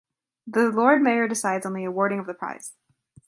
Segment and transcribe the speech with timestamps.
[0.47, 2.73] The Lord Mayor decides on the awarding of the prize.